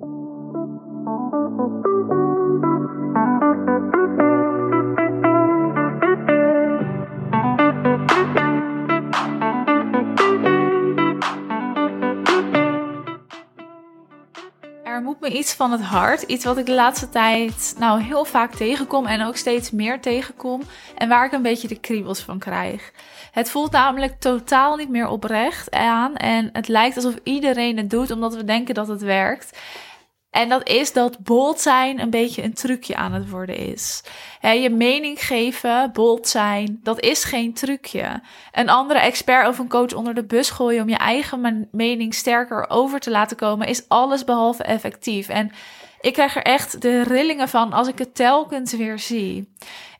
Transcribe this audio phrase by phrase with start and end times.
[0.00, 0.25] Bye.
[15.32, 16.22] Iets van het hart.
[16.22, 20.62] Iets wat ik de laatste tijd nou heel vaak tegenkom en ook steeds meer tegenkom.
[20.96, 22.92] En waar ik een beetje de kriebels van krijg.
[23.32, 26.16] Het voelt namelijk totaal niet meer oprecht aan.
[26.16, 29.58] En het lijkt alsof iedereen het doet omdat we denken dat het werkt.
[30.36, 34.02] En dat is dat bold zijn een beetje een trucje aan het worden is.
[34.40, 38.20] je mening geven, bold zijn, dat is geen trucje.
[38.52, 42.70] Een andere expert of een coach onder de bus gooien om je eigen mening sterker
[42.70, 45.28] over te laten komen, is alles behalve effectief.
[45.28, 45.52] En
[46.00, 49.52] ik krijg er echt de rillingen van als ik het telkens weer zie.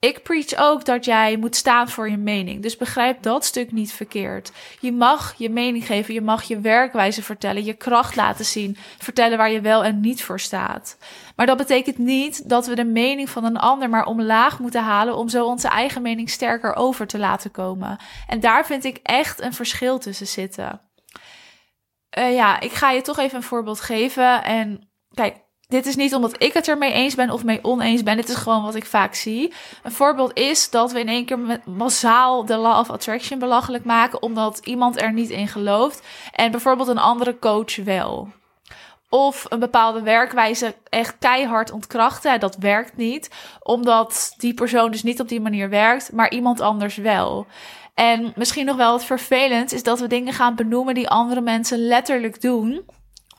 [0.00, 2.62] Ik preach ook dat jij moet staan voor je mening.
[2.62, 4.52] Dus begrijp dat stuk niet verkeerd.
[4.80, 9.38] Je mag je mening geven, je mag je werkwijze vertellen, je kracht laten zien, vertellen
[9.38, 10.96] waar je wel en niet voor staat.
[11.36, 15.16] Maar dat betekent niet dat we de mening van een ander maar omlaag moeten halen
[15.16, 17.98] om zo onze eigen mening sterker over te laten komen.
[18.26, 20.80] En daar vind ik echt een verschil tussen zitten.
[22.18, 24.44] Uh, ja, ik ga je toch even een voorbeeld geven.
[24.44, 25.36] En kijk,
[25.70, 28.16] dit is niet omdat ik het ermee eens ben of mee oneens ben.
[28.16, 29.52] Dit is gewoon wat ik vaak zie.
[29.82, 34.22] Een voorbeeld is dat we in één keer massaal de law of attraction belachelijk maken.
[34.22, 36.06] Omdat iemand er niet in gelooft.
[36.32, 38.28] En bijvoorbeeld een andere coach wel.
[39.08, 42.40] Of een bepaalde werkwijze echt keihard ontkrachten.
[42.40, 43.30] Dat werkt niet.
[43.62, 46.12] Omdat die persoon dus niet op die manier werkt.
[46.12, 47.46] Maar iemand anders wel.
[47.94, 51.78] En misschien nog wel wat vervelend is dat we dingen gaan benoemen die andere mensen
[51.78, 52.84] letterlijk doen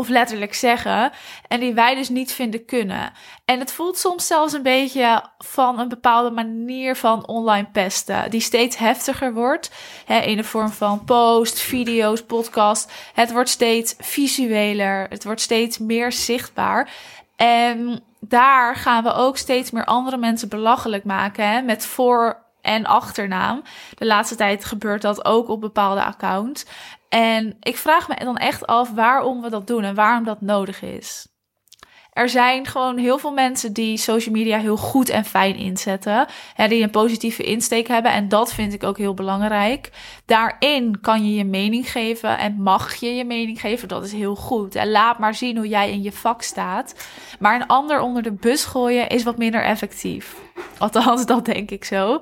[0.00, 1.12] of letterlijk zeggen.
[1.48, 3.12] En die wij dus niet vinden kunnen.
[3.44, 8.30] En het voelt soms zelfs een beetje van een bepaalde manier van online pesten.
[8.30, 9.70] Die steeds heftiger wordt.
[10.04, 12.92] Hè, in de vorm van post, video's, podcast.
[13.14, 15.06] Het wordt steeds visueler.
[15.08, 16.90] Het wordt steeds meer zichtbaar.
[17.36, 21.48] En daar gaan we ook steeds meer andere mensen belachelijk maken.
[21.48, 23.62] Hè, met voor en achternaam.
[23.96, 26.66] De laatste tijd gebeurt dat ook op bepaalde accounts.
[27.08, 30.82] En ik vraag me dan echt af waarom we dat doen en waarom dat nodig
[30.82, 31.26] is.
[32.18, 36.26] Er zijn gewoon heel veel mensen die social media heel goed en fijn inzetten.
[36.54, 38.12] Hè, die een positieve insteek hebben.
[38.12, 39.90] En dat vind ik ook heel belangrijk.
[40.26, 43.88] Daarin kan je je mening geven en mag je je mening geven.
[43.88, 44.74] Dat is heel goed.
[44.74, 47.08] En laat maar zien hoe jij in je vak staat.
[47.38, 50.36] Maar een ander onder de bus gooien is wat minder effectief.
[50.78, 52.20] Althans, dat denk ik zo.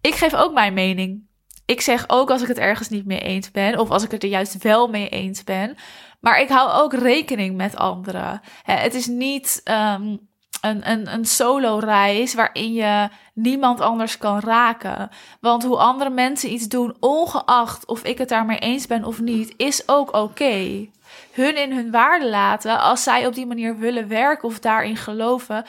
[0.00, 1.26] Ik geef ook mijn mening.
[1.66, 4.22] Ik zeg ook als ik het ergens niet mee eens ben, of als ik het
[4.22, 5.76] er juist wel mee eens ben.
[6.20, 8.40] Maar ik hou ook rekening met anderen.
[8.62, 10.28] Het is niet um,
[10.60, 15.10] een, een, een solo-reis waarin je niemand anders kan raken.
[15.40, 19.54] Want hoe andere mensen iets doen, ongeacht of ik het daarmee eens ben of niet,
[19.56, 20.88] is ook oké.
[21.32, 25.64] Hun in hun waarde laten, als zij op die manier willen werken of daarin geloven,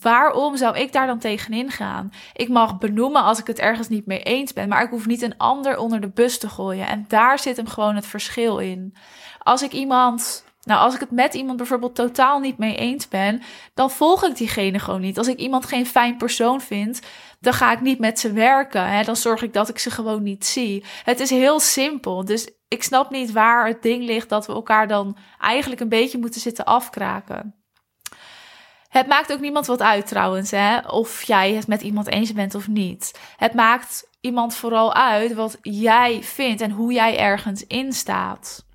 [0.00, 2.12] waarom zou ik daar dan tegenin gaan?
[2.32, 5.22] Ik mag benoemen als ik het ergens niet mee eens ben, maar ik hoef niet
[5.22, 6.86] een ander onder de bus te gooien.
[6.86, 8.94] En daar zit hem gewoon het verschil in.
[9.38, 13.42] Als ik iemand nou, als ik het met iemand bijvoorbeeld totaal niet mee eens ben,
[13.74, 15.18] dan volg ik diegene gewoon niet.
[15.18, 17.00] Als ik iemand geen fijn persoon vind,
[17.40, 18.88] dan ga ik niet met ze werken.
[18.88, 19.02] Hè?
[19.02, 20.84] Dan zorg ik dat ik ze gewoon niet zie.
[21.04, 22.24] Het is heel simpel.
[22.24, 26.18] Dus ik snap niet waar het ding ligt dat we elkaar dan eigenlijk een beetje
[26.18, 27.54] moeten zitten afkraken.
[28.88, 30.78] Het maakt ook niemand wat uit trouwens, hè?
[30.78, 33.20] of jij het met iemand eens bent of niet.
[33.36, 38.66] Het maakt iemand vooral uit wat jij vindt en hoe jij ergens in staat.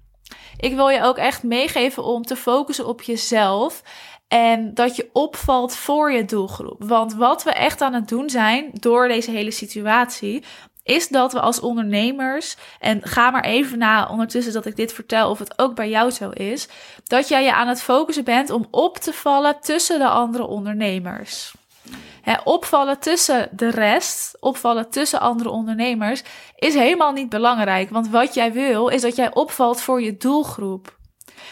[0.57, 3.83] Ik wil je ook echt meegeven om te focussen op jezelf.
[4.27, 6.83] En dat je opvalt voor je doelgroep.
[6.83, 10.43] Want wat we echt aan het doen zijn door deze hele situatie,
[10.83, 15.29] is dat we als ondernemers, en ga maar even na ondertussen dat ik dit vertel
[15.29, 16.67] of het ook bij jou zo is,
[17.03, 21.53] dat jij je aan het focussen bent om op te vallen tussen de andere ondernemers.
[22.43, 26.23] opvallen tussen de rest, opvallen tussen andere ondernemers,
[26.55, 27.89] is helemaal niet belangrijk.
[27.89, 30.97] Want wat jij wil, is dat jij opvalt voor je doelgroep.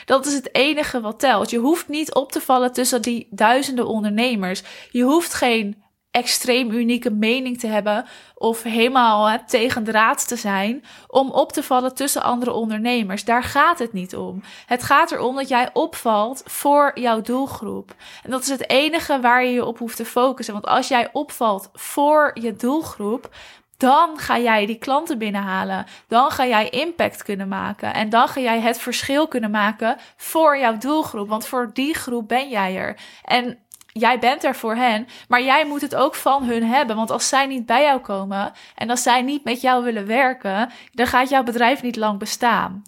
[0.05, 1.49] Dat is het enige wat telt.
[1.49, 4.63] Je hoeft niet op te vallen tussen die duizenden ondernemers.
[4.91, 8.05] Je hoeft geen extreem unieke mening te hebben
[8.35, 13.25] of helemaal tegen draad te zijn om op te vallen tussen andere ondernemers.
[13.25, 14.43] Daar gaat het niet om.
[14.66, 17.96] Het gaat erom dat jij opvalt voor jouw doelgroep.
[18.23, 20.53] En dat is het enige waar je je op hoeft te focussen.
[20.53, 23.29] Want als jij opvalt voor je doelgroep,
[23.78, 25.85] dan ga jij die klanten binnenhalen.
[26.08, 27.93] Dan ga jij impact kunnen maken.
[27.93, 31.29] En dan ga jij het verschil kunnen maken voor jouw doelgroep.
[31.29, 32.97] Want voor die groep ben jij er.
[33.23, 33.58] En
[33.93, 36.96] jij bent er voor hen, maar jij moet het ook van hun hebben.
[36.96, 40.72] Want als zij niet bij jou komen en als zij niet met jou willen werken,
[40.93, 42.84] dan gaat jouw bedrijf niet lang bestaan.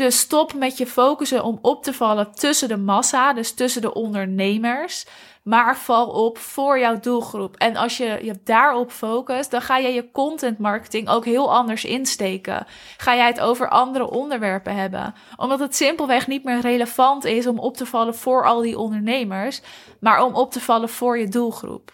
[0.00, 3.94] Dus stop met je focussen om op te vallen tussen de massa, dus tussen de
[3.94, 5.06] ondernemers.
[5.42, 7.56] Maar val op voor jouw doelgroep.
[7.56, 11.84] En als je je daarop focust, dan ga je je content marketing ook heel anders
[11.84, 12.66] insteken.
[12.96, 15.14] Ga jij het over andere onderwerpen hebben.
[15.36, 19.60] Omdat het simpelweg niet meer relevant is om op te vallen voor al die ondernemers,
[20.00, 21.92] maar om op te vallen voor je doelgroep.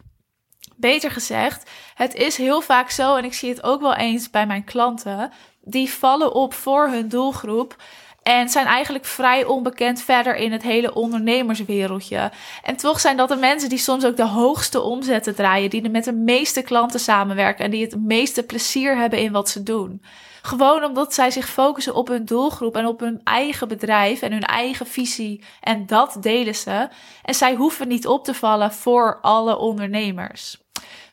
[0.77, 4.47] Beter gezegd, het is heel vaak zo, en ik zie het ook wel eens bij
[4.47, 5.33] mijn klanten,
[5.69, 7.77] die vallen op voor hun doelgroep.
[8.23, 12.31] En zijn eigenlijk vrij onbekend verder in het hele ondernemerswereldje.
[12.63, 15.71] En toch zijn dat de mensen die soms ook de hoogste omzetten draaien.
[15.71, 17.65] Die met de meeste klanten samenwerken.
[17.65, 20.03] En die het meeste plezier hebben in wat ze doen.
[20.43, 24.43] Gewoon omdat zij zich focussen op hun doelgroep en op hun eigen bedrijf en hun
[24.43, 25.45] eigen visie.
[25.61, 26.89] En dat delen ze.
[27.23, 30.66] En zij hoeven niet op te vallen voor alle ondernemers.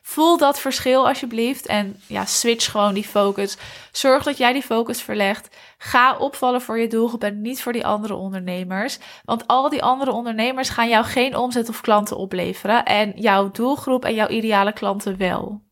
[0.06, 3.56] Voel dat verschil alsjeblieft en ja, switch gewoon die focus.
[3.92, 5.56] Zorg dat jij die focus verlegt.
[5.78, 8.98] Ga opvallen voor je doelgroep en niet voor die andere ondernemers.
[9.24, 14.04] Want al die andere ondernemers gaan jou geen omzet of klanten opleveren en jouw doelgroep
[14.04, 15.62] en jouw ideale klanten wel.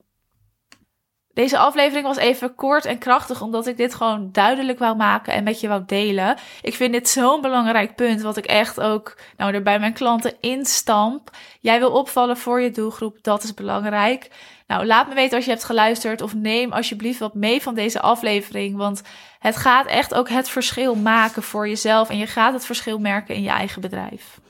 [1.34, 5.44] Deze aflevering was even kort en krachtig, omdat ik dit gewoon duidelijk wou maken en
[5.44, 6.36] met je wou delen.
[6.62, 10.34] Ik vind dit zo'n belangrijk punt, wat ik echt ook nou, er bij mijn klanten
[10.40, 11.30] instamp.
[11.60, 14.30] Jij wil opvallen voor je doelgroep, dat is belangrijk.
[14.66, 18.00] Nou, laat me weten als je hebt geluisterd of neem alsjeblieft wat mee van deze
[18.00, 19.02] aflevering, want
[19.38, 23.34] het gaat echt ook het verschil maken voor jezelf en je gaat het verschil merken
[23.34, 24.40] in je eigen bedrijf.